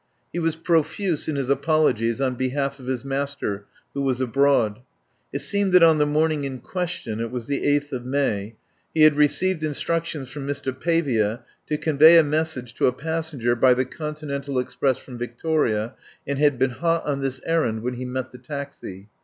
[0.33, 4.79] He was profuse in his apologies on behalf of his mas ter, who was abroad.
[5.31, 8.55] It seemed that on the morning in question— it was the 8th of May—
[8.95, 10.73] he had received instructions from Mr.
[10.73, 15.93] Pavia to convey a message to a passenger by the Con tinental express from Victoria,
[16.25, 19.07] and had been hot on this errand when he met the taxi.